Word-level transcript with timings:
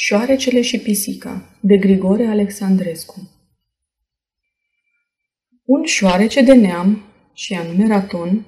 Șoarecele 0.00 0.60
și 0.60 0.78
pisica 0.78 1.42
de 1.60 1.76
Grigore 1.76 2.26
Alexandrescu 2.26 3.30
Un 5.64 5.84
șoarece 5.84 6.42
de 6.42 6.54
neam, 6.54 7.02
și 7.34 7.54
anume 7.54 7.86
Raton, 7.86 8.46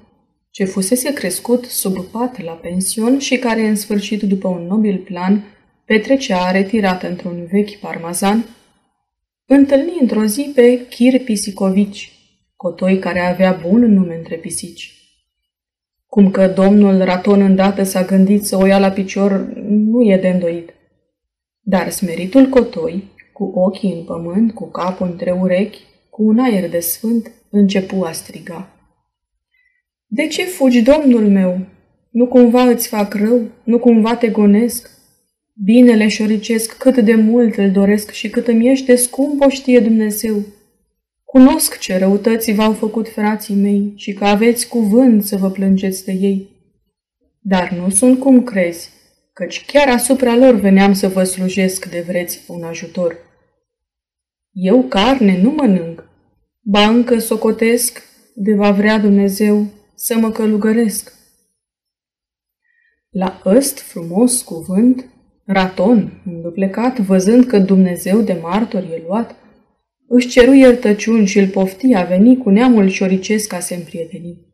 ce 0.50 0.64
fusese 0.64 1.12
crescut 1.12 1.64
sub 1.64 2.04
pat 2.04 2.42
la 2.42 2.52
pension 2.52 3.18
și 3.18 3.36
care 3.38 3.66
în 3.66 3.74
sfârșit 3.74 4.22
după 4.22 4.48
un 4.48 4.66
nobil 4.66 4.98
plan 4.98 5.44
petrecea 5.84 6.50
retirată 6.50 7.08
într-un 7.08 7.46
vechi 7.50 7.78
parmazan, 7.78 8.44
întâlni 9.46 9.98
într-o 10.00 10.24
zi 10.24 10.52
pe 10.54 10.86
Chir 10.88 11.22
Pisicovici, 11.24 12.12
cotoi 12.56 12.98
care 12.98 13.20
avea 13.20 13.52
bun 13.52 13.92
nume 13.92 14.16
între 14.16 14.36
pisici. 14.36 14.94
Cum 16.06 16.30
că 16.30 16.48
domnul 16.48 17.04
Raton 17.04 17.40
îndată 17.40 17.82
s-a 17.82 18.04
gândit 18.04 18.44
să 18.44 18.56
o 18.56 18.66
ia 18.66 18.78
la 18.78 18.90
picior, 18.90 19.32
nu 19.66 20.02
e 20.02 20.16
de 20.16 20.28
îndoit. 20.28 20.74
Dar 21.60 21.90
smeritul 21.90 22.48
cotoi, 22.48 23.04
cu 23.32 23.44
ochii 23.44 23.92
în 23.92 24.04
pământ, 24.04 24.52
cu 24.54 24.70
capul 24.70 25.06
între 25.06 25.30
urechi, 25.30 25.80
cu 26.10 26.22
un 26.22 26.38
aer 26.38 26.70
de 26.70 26.80
sfânt, 26.80 27.30
începu 27.50 28.02
a 28.02 28.12
striga. 28.12 28.68
De 30.06 30.26
ce 30.26 30.42
fugi, 30.42 30.82
domnul 30.82 31.28
meu? 31.28 31.66
Nu 32.10 32.26
cumva 32.26 32.62
îți 32.62 32.88
fac 32.88 33.14
rău? 33.14 33.40
Nu 33.64 33.78
cumva 33.78 34.16
te 34.16 34.28
gonesc? 34.28 34.90
Binele 35.64 36.08
șoricesc 36.08 36.76
cât 36.76 36.96
de 36.96 37.14
mult 37.14 37.56
îl 37.56 37.70
doresc 37.70 38.10
și 38.10 38.30
cât 38.30 38.46
îmi 38.46 38.70
ești 38.70 38.86
de 38.86 38.94
scump 38.94 39.44
o 39.44 39.48
știe 39.48 39.80
Dumnezeu. 39.80 40.42
Cunosc 41.24 41.78
ce 41.78 41.98
răutăți 41.98 42.52
v-au 42.52 42.72
făcut 42.72 43.08
frații 43.08 43.54
mei 43.54 43.92
și 43.96 44.12
că 44.12 44.24
aveți 44.24 44.68
cuvânt 44.68 45.24
să 45.24 45.36
vă 45.36 45.50
plângeți 45.50 46.04
de 46.04 46.12
ei. 46.12 46.48
Dar 47.40 47.72
nu 47.82 47.90
sunt 47.90 48.18
cum 48.18 48.42
crezi, 48.42 48.90
căci 49.40 49.64
chiar 49.64 49.88
asupra 49.88 50.36
lor 50.36 50.54
veneam 50.54 50.92
să 50.92 51.08
vă 51.08 51.24
slujesc 51.24 51.90
de 51.90 52.04
vreți 52.06 52.44
un 52.46 52.62
ajutor. 52.62 53.16
Eu 54.52 54.82
carne 54.82 55.42
nu 55.42 55.50
mănânc, 55.50 56.08
ba 56.60 56.88
încă 56.88 57.18
socotesc, 57.18 58.02
de 58.34 58.54
va 58.54 58.70
vrea 58.70 58.98
Dumnezeu, 58.98 59.66
să 59.94 60.18
mă 60.18 60.30
călugăresc. 60.30 61.12
La 63.10 63.42
ăst 63.44 63.78
frumos 63.78 64.42
cuvânt, 64.42 65.04
Raton, 65.44 66.22
înduplecat, 66.26 66.98
văzând 66.98 67.44
că 67.44 67.58
Dumnezeu 67.58 68.20
de 68.20 68.32
martor 68.32 68.82
e 68.82 69.02
luat, 69.06 69.36
își 70.08 70.28
ceru 70.28 70.52
iertăciuni 70.52 71.26
și 71.26 71.38
îl 71.38 71.48
pofti 71.48 71.94
a 71.94 72.04
veni 72.04 72.36
cu 72.36 72.50
neamul 72.50 72.88
șoricesc 72.88 73.48
ca 73.48 73.60
se 73.60 73.74
împrieteni. 73.74 74.46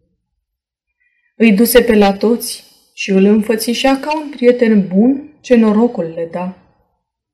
Îi 1.36 1.52
duse 1.52 1.80
pe 1.80 1.94
la 1.94 2.12
toți 2.12 2.65
și 2.98 3.10
îl 3.10 3.24
înfățișa 3.24 3.96
ca 3.96 4.16
un 4.22 4.30
prieten 4.30 4.88
bun 4.94 5.38
ce 5.40 5.54
norocul 5.54 6.12
le 6.14 6.28
da. 6.32 6.58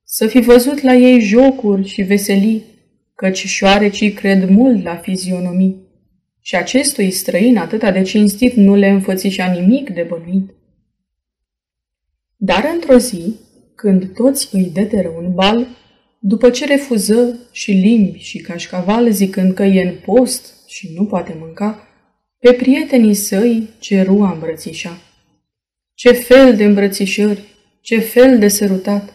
Să 0.05 0.27
fi 0.27 0.41
văzut 0.41 0.81
la 0.81 0.95
ei 0.95 1.21
jocuri 1.21 1.89
și 1.89 2.03
veselii, 2.03 2.65
căci 3.15 3.47
șoarecii 3.47 4.13
cred 4.13 4.49
mult 4.49 4.85
la 4.85 4.97
fizionomii. 4.97 5.77
Și 6.41 6.57
acestui 6.57 7.11
străin 7.11 7.57
atâta 7.57 7.91
de 7.91 8.03
cinstit 8.03 8.55
nu 8.55 8.75
le 8.75 8.89
înfățișa 8.89 9.53
nimic 9.53 9.91
de 9.91 10.07
bănuit. 10.09 10.51
Dar 12.37 12.71
într-o 12.75 12.99
zi, 12.99 13.35
când 13.75 14.15
toți 14.15 14.49
îi 14.53 14.71
deteră 14.73 15.09
un 15.09 15.35
bal, 15.35 15.67
după 16.19 16.51
ce 16.51 16.67
refuză 16.67 17.39
și 17.53 17.73
limbi 17.73 18.19
și 18.19 18.39
cașcaval 18.39 19.11
zicând 19.11 19.55
că 19.55 19.63
e 19.63 19.89
în 19.89 19.95
post 20.05 20.69
și 20.69 20.93
nu 20.97 21.05
poate 21.05 21.37
mânca, 21.39 21.89
pe 22.39 22.53
prietenii 22.53 23.15
săi 23.15 23.69
ceru 23.79 24.23
a 24.23 24.33
îmbrățișa. 24.33 25.01
Ce 25.95 26.13
fel 26.13 26.57
de 26.57 26.65
îmbrățișări, 26.65 27.43
ce 27.81 27.99
fel 27.99 28.39
de 28.39 28.49
sărutat! 28.49 29.13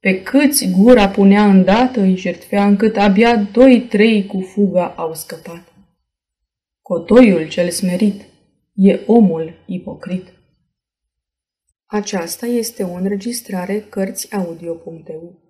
Pe 0.00 0.22
câți 0.22 0.70
gura 0.70 1.08
punea 1.08 1.44
îndată 1.44 2.00
îi 2.00 2.16
jertfea, 2.16 2.66
încât 2.66 2.96
abia 2.96 3.36
doi-trei 3.36 4.26
cu 4.26 4.40
fuga 4.40 4.94
au 4.96 5.14
scăpat. 5.14 5.72
Cotoiul 6.82 7.48
cel 7.48 7.70
smerit 7.70 8.22
e 8.74 9.00
omul 9.06 9.54
ipocrit. 9.66 10.32
Aceasta 11.86 12.46
este 12.46 12.82
o 12.82 12.92
înregistrare 12.92 13.80
Cărțiaudio.eu. 13.80 15.42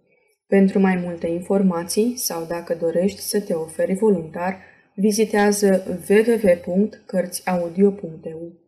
Pentru 0.46 0.78
mai 0.78 0.96
multe 0.96 1.26
informații 1.26 2.16
sau 2.16 2.44
dacă 2.44 2.74
dorești 2.74 3.20
să 3.20 3.40
te 3.40 3.52
oferi 3.52 3.94
voluntar, 3.94 4.58
vizitează 4.94 6.00
www.cărțiaudio.eu. 6.08 8.67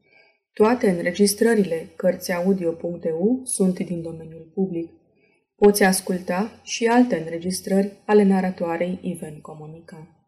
Toate 0.53 0.91
înregistrările 0.91 1.93
Cărțiaudio.eu 1.97 3.41
sunt 3.45 3.79
din 3.79 4.03
domeniul 4.03 4.51
public. 4.55 4.91
Poți 5.57 5.83
asculta 5.83 6.61
și 6.63 6.87
alte 6.87 7.19
înregistrări 7.19 7.93
ale 8.07 8.23
naratoarei 8.23 8.99
Iven 9.03 9.41
Comunica. 9.41 10.20